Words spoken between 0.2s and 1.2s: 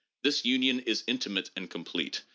This union is